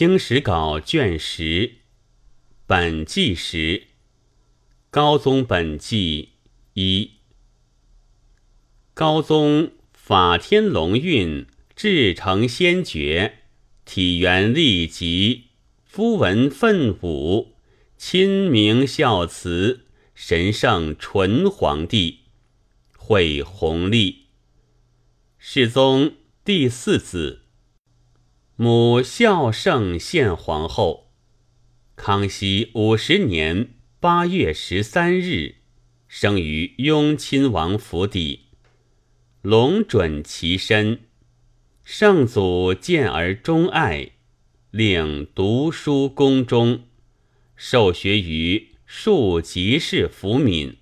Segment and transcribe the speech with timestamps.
[0.00, 1.72] 清史稿卷十，
[2.66, 3.88] 本纪十，
[4.88, 6.30] 高宗本纪
[6.72, 7.10] 一。
[8.94, 13.40] 高宗法天龙运，至诚先觉，
[13.84, 15.48] 体元立极，
[15.84, 17.56] 夫文奋武，
[17.98, 22.20] 亲明孝慈，神圣纯皇帝，
[22.96, 24.28] 会弘历。
[25.36, 27.39] 世宗第四子。
[28.62, 31.12] 母孝圣献皇后，
[31.96, 35.54] 康熙五十年八月十三日，
[36.06, 38.48] 生于雍亲王府邸。
[39.40, 41.00] 龙准其身，
[41.84, 44.10] 圣祖见而钟爱，
[44.70, 46.82] 令读书宫中，
[47.56, 50.76] 受学于庶吉士福敏，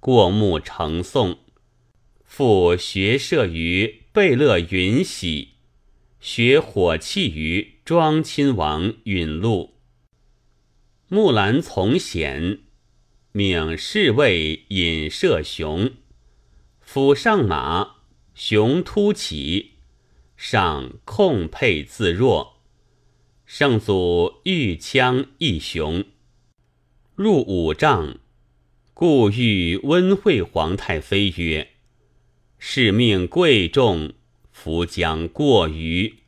[0.00, 1.36] 过目成诵，
[2.24, 5.51] 复学射于贝勒允禧。
[6.22, 9.74] 学火器于庄亲王允禄，
[11.08, 12.60] 木兰从贤，
[13.32, 15.90] 命侍卫引射雄，
[16.80, 17.96] 府上马，
[18.36, 19.72] 雄突起，
[20.36, 22.60] 上控佩自若。
[23.44, 26.04] 圣祖御枪一雄，
[27.16, 28.20] 入五丈，
[28.94, 31.72] 故欲温惠皇太妃曰
[32.60, 34.12] ：“是命贵重。”
[34.62, 36.20] 夫将过于。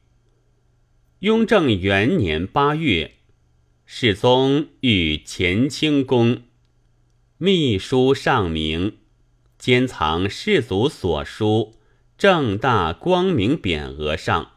[1.21, 3.13] 雍正元年八月，
[3.87, 6.43] 世宗御乾清宫，
[7.39, 8.97] 秘书上明，
[9.57, 11.77] 兼藏世祖所书，
[12.19, 14.55] 正大光明匾额上。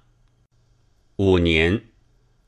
[1.17, 1.89] 五年，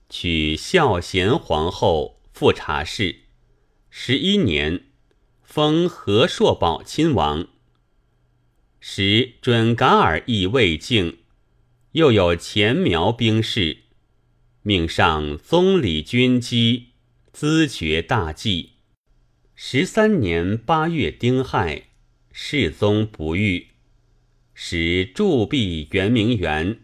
[0.10, 3.26] 娶孝贤皇后富察氏。
[3.92, 4.86] 十一年，
[5.44, 7.48] 封和硕宝亲王。
[8.92, 11.20] 时准噶尔亦未竟。
[11.92, 13.78] 又有前苗兵士，
[14.64, 16.88] 命上宗理军机，
[17.32, 18.72] 咨爵大计。
[19.54, 21.90] 十三年八月丁亥，
[22.32, 23.68] 世宗不遇，
[24.56, 26.80] 使铸币圆明园。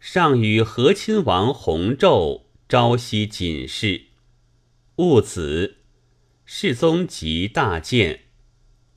[0.00, 4.04] 上与和亲王弘昼朝夕谨事。
[4.96, 5.76] 戊子，
[6.46, 8.21] 世宗即大见，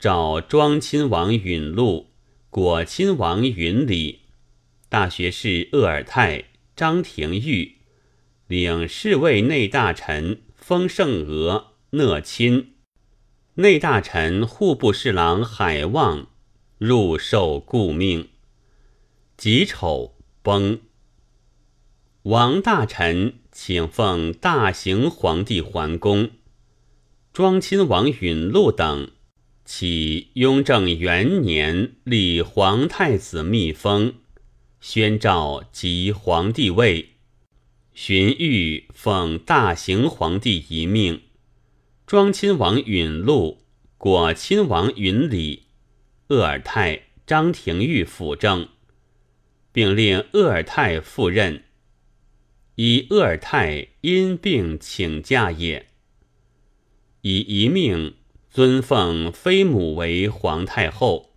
[0.06, 2.12] 召庄亲王允禄、
[2.48, 4.20] 果亲王允礼。
[4.88, 6.44] 大学士鄂尔泰、
[6.76, 7.78] 张廷玉
[8.46, 12.74] 领侍卫内大臣封圣娥、讷亲，
[13.54, 16.28] 内大臣户部侍郎海望
[16.78, 18.28] 入受顾命。
[19.36, 20.78] 己丑崩。
[22.22, 26.30] 王大臣请奉大行皇帝还宫，
[27.32, 29.10] 庄亲王允禄等
[29.66, 34.14] 起雍正元年立皇太子密封。
[34.80, 37.14] 宣诏即皇帝位，
[37.92, 41.22] 荀彧奉大行皇帝遗命，
[42.06, 43.64] 庄亲王允禄、
[43.98, 45.64] 果亲王允礼、
[46.28, 48.68] 鄂尔泰、张廷玉辅政，
[49.72, 51.64] 并令鄂尔泰赴任。
[52.76, 55.88] 以鄂尔泰因病请假也。
[57.22, 58.14] 以遗命
[58.56, 61.34] 尊奉妃母为皇太后，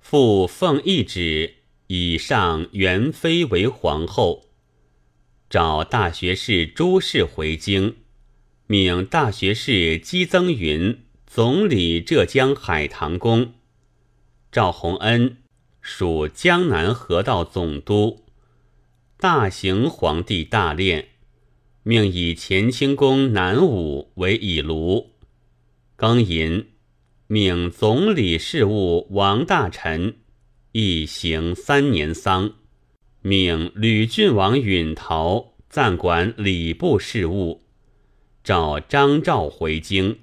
[0.00, 1.58] 复奉懿旨。
[1.86, 4.46] 以上元妃为皇后，
[5.48, 7.94] 召大学士朱氏回京，
[8.66, 10.98] 命大学士姬增云
[11.28, 13.52] 总理浙江海棠宫，
[14.50, 15.36] 赵弘恩
[15.80, 18.24] 属江南河道总督。
[19.16, 21.04] 大行皇帝大殓，
[21.84, 25.09] 命以乾清宫南武为以庐。
[26.00, 26.68] 庚寅，
[27.26, 30.16] 命总理事务王大臣。
[30.72, 32.54] 一行三年丧，
[33.20, 37.64] 命吕郡王允陶暂管礼部事务，
[38.42, 40.20] 召张昭回京，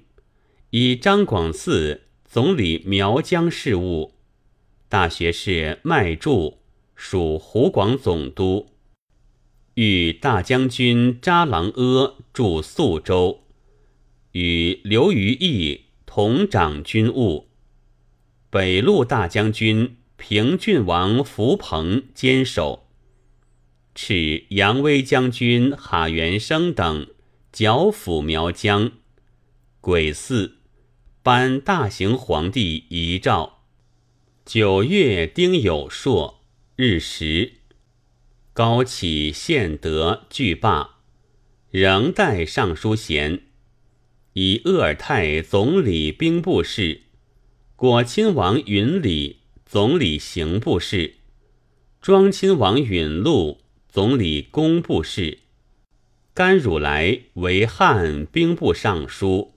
[0.70, 4.14] 以张广嗣总理苗疆事务。
[4.88, 6.58] 大学士麦柱
[6.96, 8.70] 属湖广总督，
[9.74, 13.44] 与大将军扎郎阿驻宿州，
[14.32, 17.48] 与刘于义同掌军务。
[18.50, 19.94] 北路大将军。
[20.20, 22.88] 平郡王福鹏坚守，
[23.94, 27.06] 敕扬威将军哈元生等
[27.52, 28.90] 剿抚苗疆。
[29.80, 30.54] 癸巳，
[31.22, 33.60] 颁大行皇帝遗诏。
[34.44, 36.42] 九月丁酉朔
[36.74, 37.52] 日食，
[38.52, 40.96] 高启献德拒罢，
[41.70, 43.44] 仍待尚书衔，
[44.40, 47.00] 以鄂尔泰总理兵部事，
[47.74, 49.38] 果亲王允礼。
[49.66, 51.16] 总理刑部事，
[52.00, 53.58] 庄亲王允禄
[53.88, 55.40] 总理工部事，
[56.32, 59.54] 甘汝来为汉兵部尚书，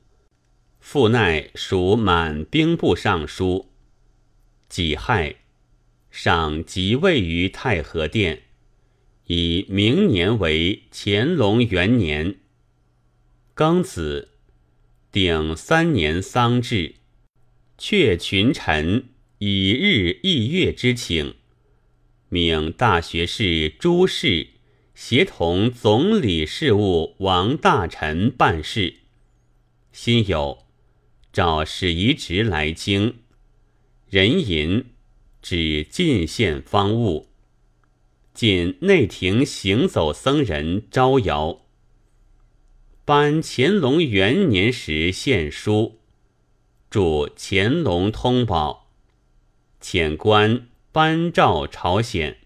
[0.81, 3.69] 傅奈属满兵部尚书。
[4.67, 5.35] 己亥，
[6.09, 8.41] 上即位于太和殿，
[9.27, 12.35] 以明年为乾隆元年。
[13.55, 14.30] 庚子，
[15.11, 16.95] 定三年丧制，
[17.77, 19.09] 却群臣
[19.39, 21.35] 以日议月之请，
[22.29, 24.47] 命大学士朱氏。
[24.93, 28.97] 协同总理事务王大臣办事，
[29.91, 30.59] 辛酉，
[31.33, 33.15] 召史遗直来京，
[34.09, 34.85] 人吟
[35.41, 37.29] 指进献方物，
[38.33, 41.61] 进内廷行走僧人招摇，
[43.03, 45.99] 颁乾隆元年时献书，
[46.89, 48.91] 著乾隆通宝，
[49.81, 52.37] 遣官颁诏朝鲜，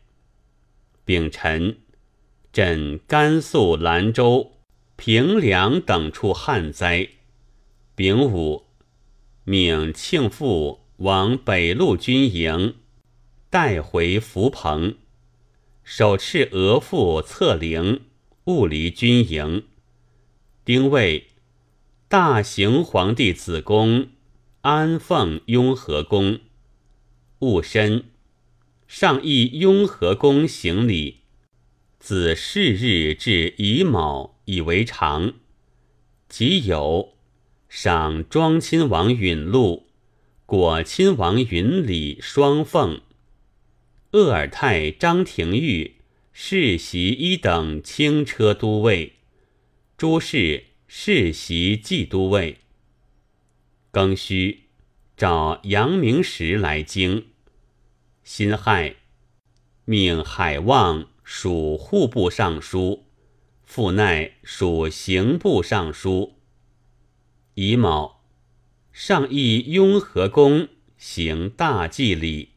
[1.03, 1.77] 丙辰。
[2.53, 4.53] 朕甘肃兰州、
[4.95, 7.09] 平凉等处旱灾。
[7.95, 8.67] 丙午，
[9.43, 12.75] 命庆父往北路军营，
[13.49, 14.95] 带回福朋，
[15.83, 18.03] 手持额驸册灵，
[18.45, 19.65] 务离军营。
[20.65, 21.27] 丁未，
[22.07, 24.07] 大行皇帝子宫
[24.61, 26.39] 安奉雍和宫，
[27.37, 28.05] 戊申，
[28.87, 31.19] 上诣雍和宫行礼。
[31.99, 35.35] 子是日至乙卯，以为常。
[36.27, 37.13] 即有
[37.69, 39.85] 赏庄亲王允禄、
[40.47, 43.01] 果亲王允礼双凤，
[44.09, 45.97] 鄂尔泰张廷玉
[46.33, 49.14] 世袭一等轻车都尉，
[49.97, 52.57] 诸事世袭骑都尉。
[53.93, 54.65] 庚戌，
[55.15, 57.27] 召杨明时来京。
[58.23, 58.95] 辛亥，
[59.85, 61.07] 命海望。
[61.27, 63.07] 属户部尚书，
[63.63, 66.35] 傅奈属刑部尚书。
[67.55, 68.21] 乙卯，
[68.93, 70.67] 上诣雍和宫
[70.99, 72.49] 行大祭礼，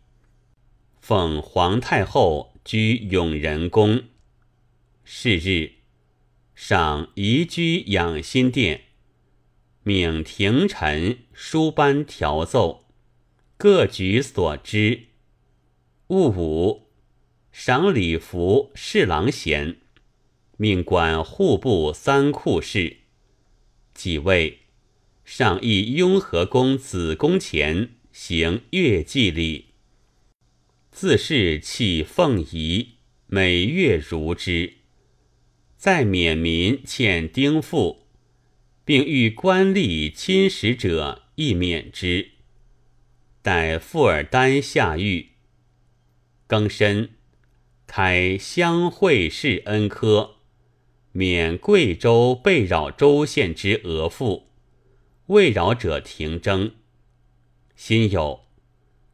[1.01, 4.03] 奉皇太后居永仁宫。
[5.03, 5.73] 是日，
[6.61, 8.87] 赏移居养心殿，
[9.85, 12.89] 命廷臣书班调奏，
[13.57, 15.05] 各举所知。
[16.09, 16.89] 戊午。
[17.53, 19.77] 赏礼服侍郎衔，
[20.57, 22.97] 命管户部三库事。
[23.95, 24.63] 几位
[25.25, 29.67] 上诣雍和宫子宫前行月祭礼，
[30.91, 32.95] 自是弃凤仪，
[33.29, 34.78] 每月如之。
[35.79, 38.09] 再免民欠丁赋，
[38.85, 42.33] 并欲官吏侵蚀者，亦免之。
[43.43, 45.29] 待富尔丹下狱，
[46.49, 47.11] 更申。
[47.87, 50.39] 开乡会试恩科，
[51.13, 54.49] 免贵州被扰州县之额赋，
[55.29, 56.73] 未扰者停征。
[57.77, 58.41] 辛酉，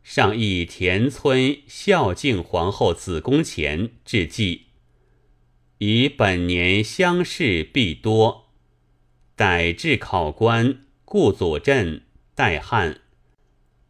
[0.02, 4.68] 上诣田村孝敬皇后子宫前致祭，
[5.86, 8.46] 以本年乡试必多，
[9.36, 13.02] 逮至考官顾左镇代汉，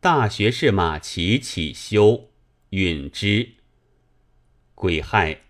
[0.00, 2.30] 大学士马齐起修
[2.70, 3.50] 允之。
[4.74, 5.42] 癸亥，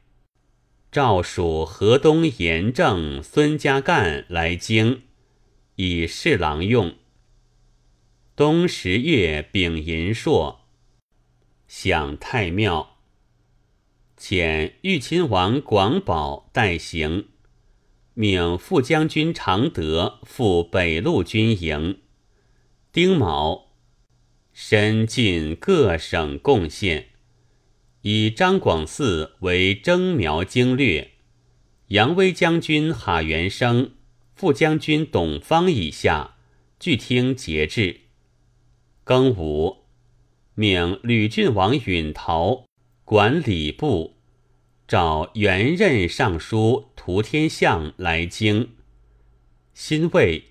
[0.92, 5.00] 诏属河东盐政孙家干来京，
[5.76, 6.94] 以侍郎用。
[8.36, 10.60] 冬十月丙寅朔，
[11.66, 12.93] 享太庙，
[14.26, 17.26] 遣豫亲王广宝代行，
[18.14, 21.98] 命副将军常德赴北路军营。
[22.90, 23.74] 丁卯，
[24.54, 27.08] 申进各省贡献。
[28.00, 31.10] 以张广嗣为征苗经略，
[31.88, 33.90] 杨威将军哈元生、
[34.34, 36.38] 副将军董方以下，
[36.80, 38.00] 俱听节制。
[39.04, 39.84] 庚午，
[40.54, 42.64] 命吕郡王允陶
[43.04, 44.13] 管礼部，
[44.86, 48.70] 召原任尚书涂天相来京。
[49.72, 50.44] 辛未，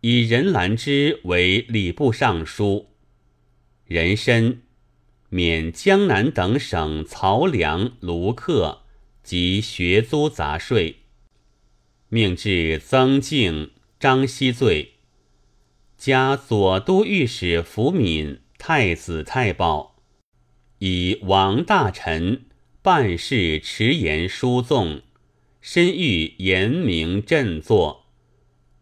[0.00, 2.88] 以任兰之为礼部尚书。
[3.86, 4.62] 人参。
[5.32, 8.80] 免江南等省漕粮、卢客
[9.22, 11.02] 及学租杂税，
[12.08, 14.94] 命至曾敬、张熙罪，
[15.96, 20.02] 加左都御史福敏、太子太保，
[20.80, 22.46] 以王大臣
[22.82, 25.02] 办事迟延疏纵，
[25.60, 28.06] 深欲严明振作，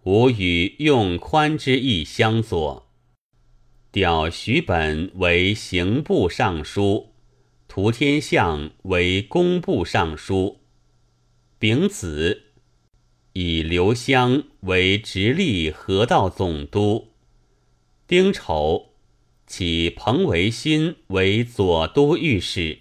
[0.05, 2.89] 吾与用宽之意相左。
[3.91, 7.15] 调徐本为刑部尚书，
[7.67, 10.61] 涂天相为工部尚书。
[11.59, 12.43] 丙子，
[13.33, 17.09] 以刘襄为直隶河道总督。
[18.07, 18.91] 丁丑，
[19.45, 22.79] 起彭维新为左都御史，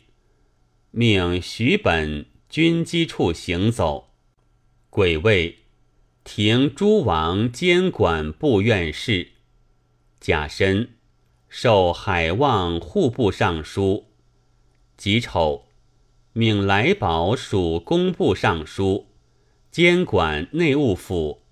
[0.99, 4.15] 命徐本军机处行走。
[4.89, 5.59] 癸未，
[6.23, 9.33] 停诸王监管部院事。
[10.19, 10.95] 甲申，
[11.49, 14.07] 授海望户部尚书。
[14.97, 15.67] 己丑，
[16.33, 19.09] 命来宝属工部尚书，
[19.69, 21.43] 监管内务府。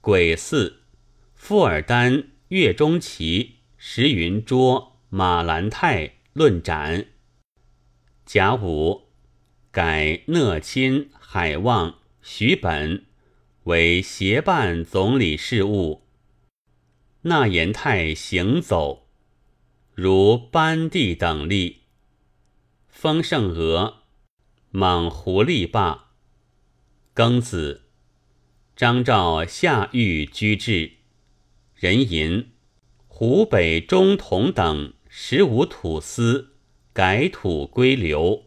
[0.00, 0.74] 癸巳，
[1.34, 7.06] 富尔丹、岳钟琪、石云桌、马兰泰论斩。
[8.34, 9.02] 甲午，
[9.70, 13.06] 改讷亲、海望、徐本
[13.62, 16.02] 为协办总理事务。
[17.20, 19.06] 纳言泰行走，
[19.94, 21.82] 如班第等例。
[22.88, 23.98] 丰盛额，
[24.70, 26.06] 莽胡立霸。
[27.14, 27.82] 庚子，
[28.74, 30.94] 张昭下狱居至。
[31.76, 32.50] 壬寅，
[33.06, 36.53] 湖北中同等十五土司
[36.94, 38.44] 改土归流，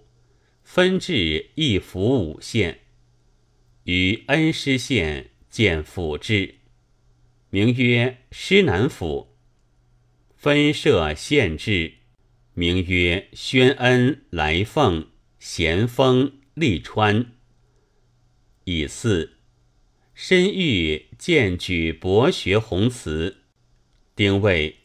[0.63, 2.80] 分治一府五县，
[3.84, 6.56] 于恩施县建府治。
[7.50, 9.36] 名曰施南府，
[10.38, 11.96] 分设县治，
[12.54, 17.34] 名曰宣恩、来凤、咸丰、利川。
[18.63, 19.34] 以四，
[20.13, 23.44] 申玉荐举博学宏词。
[24.16, 24.77] 丁未，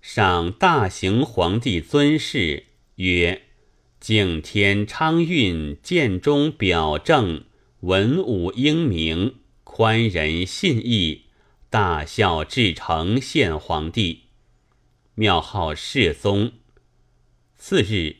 [0.00, 2.64] 赏大行皇帝尊谥，
[2.98, 3.42] 曰
[4.00, 7.44] 敬天昌运，建中表正，
[7.80, 11.26] 文武英明，宽仁信义。
[11.70, 14.22] 大孝至诚献皇帝，
[15.14, 16.54] 庙号世宗。
[17.54, 18.16] 次日，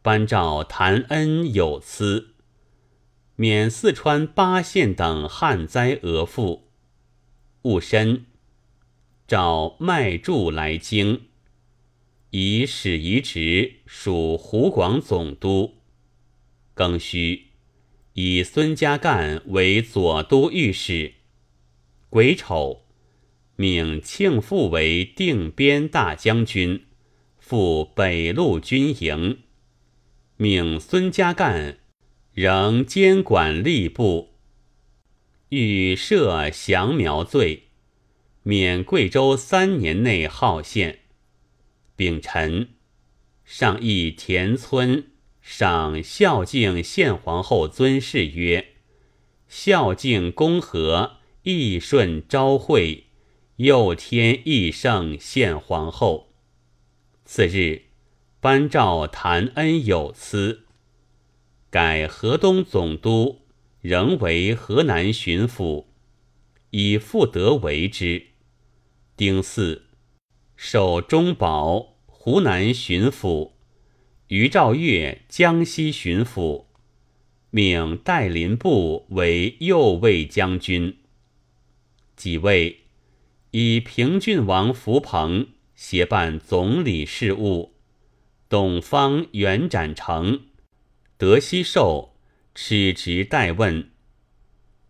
[0.00, 2.34] 颁诏谭恩有司，
[3.36, 6.70] 免四川八县等旱灾额赋。
[7.62, 8.24] 戊申，
[9.26, 11.27] 召麦柱来京，
[12.30, 15.76] 以使遗职属湖广总督。
[16.76, 17.46] 庚戌，
[18.12, 21.14] 以孙家淦为左都御史。
[22.10, 22.82] 癸丑，
[23.56, 26.84] 命庆父为定边大将军，
[27.38, 29.38] 赴北路军营。
[30.36, 31.76] 命孙家淦
[32.32, 34.34] 仍监管吏部。
[35.48, 37.64] 欲设降苗罪，
[38.42, 41.00] 免贵州三年内号县。
[41.98, 42.68] 丙辰，
[43.44, 45.08] 上议田村
[45.42, 48.74] 赏孝敬献皇后尊谥曰
[49.48, 53.06] ：“孝敬公和。”义顺昭惠，
[53.56, 56.34] 佑天义圣献皇后。
[57.24, 57.86] 次日，
[58.38, 60.66] 颁诏谭恩有司，
[61.70, 63.46] 改河东总督，
[63.80, 65.86] 仍为河南巡抚，
[66.70, 68.26] 以复德为之。
[69.16, 69.82] 丁巳，
[70.60, 73.52] 守中保、湖南巡抚，
[74.26, 76.64] 于兆岳江西巡抚，
[77.50, 80.98] 命代林部为右卫将军。
[82.16, 82.80] 几位？
[83.52, 87.74] 以平郡王福鹏协办总理事务，
[88.48, 90.40] 董方元展成、
[91.16, 92.16] 德熙寿
[92.52, 93.90] 持职代问，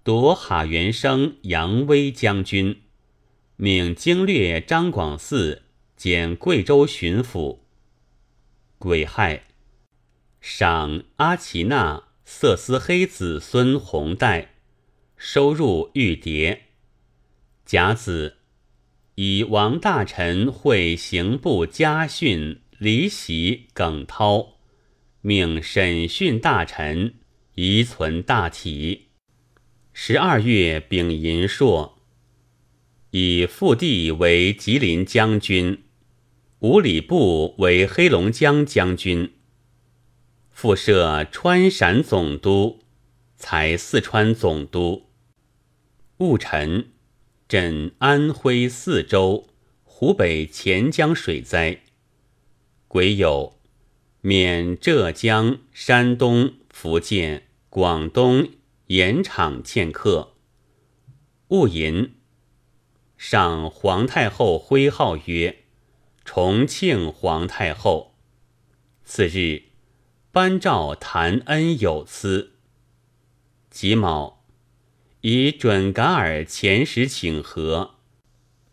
[0.02, 2.80] 夺哈元生杨威将军，
[3.60, 5.62] 命经略张广嗣
[5.96, 7.58] 兼贵州巡抚。
[8.78, 9.46] 癸亥，
[10.40, 14.54] 赏阿奇那色斯黑子孙红带，
[15.16, 16.60] 收入玉牒。
[17.64, 18.36] 甲子，
[19.16, 24.58] 以王大臣会刑部家训李喜、耿涛，
[25.20, 27.16] 命审讯大臣，
[27.56, 29.08] 遗存大体。
[29.92, 31.97] 十二月丙寅朔，
[33.10, 35.84] 以复地为吉林将军，
[36.60, 39.32] 五里部为黑龙江将军，
[40.50, 42.80] 复设川陕总督，
[43.36, 45.06] 才四川总督。
[46.18, 46.90] 戊辰。
[47.48, 49.48] 镇安徽泗州、
[49.82, 51.80] 湖北潜江水灾。
[52.88, 53.54] 癸酉，
[54.20, 58.50] 免浙江、山东、福建、广东
[58.88, 60.34] 盐场欠客。
[61.48, 62.16] 戊寅，
[63.18, 65.64] 上皇太后徽号曰
[66.24, 68.14] 重庆皇太后。
[69.04, 69.64] 次日，
[70.30, 72.52] 颁诏谭恩有司。
[73.70, 74.44] 己卯。
[75.22, 77.96] 以准噶尔前时请和，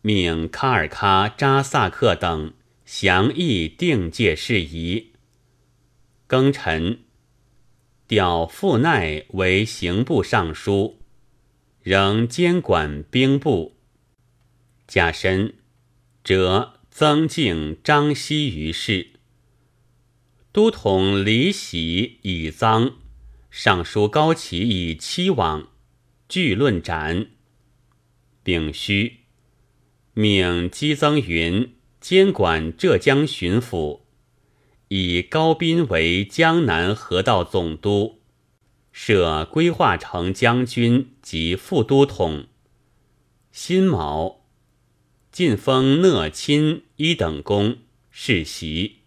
[0.04, 2.54] 命卡尔喀、扎萨克等
[2.86, 5.14] 详议定界事宜。
[6.30, 7.00] 庚辰，
[8.08, 11.00] 调傅奈为刑部尚书，
[11.82, 13.75] 仍监管兵部。
[14.88, 15.56] 甲申，
[16.24, 19.12] 折曾敬、张熙于世。
[20.52, 22.94] 都统李喜以赃，
[23.50, 25.70] 尚书高齐以七往，
[26.30, 27.28] 据论斩。
[28.44, 29.22] 丙戌，
[30.14, 34.02] 命姬增云监管浙江巡抚，
[34.90, 38.22] 以高斌为江南河道总督。
[38.94, 42.46] 设规划城将军及副都统。
[43.52, 44.45] 辛卯，
[45.36, 47.76] 晋封讷亲一等公
[48.10, 49.00] 世袭。